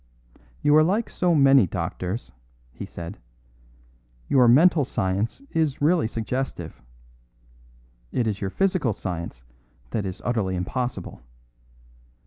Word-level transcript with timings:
"You 0.63 0.75
are 0.77 0.83
like 0.83 1.11
so 1.11 1.35
many 1.35 1.67
doctors," 1.67 2.31
he 2.71 2.87
said; 2.87 3.19
"your 4.27 4.47
mental 4.47 4.83
science 4.83 5.43
is 5.51 5.79
really 5.79 6.07
suggestive. 6.07 6.81
It 8.11 8.25
is 8.25 8.41
your 8.41 8.49
physical 8.49 8.93
science 8.93 9.43
that 9.91 10.07
is 10.07 10.19
utterly 10.25 10.55
impossible. 10.55 11.21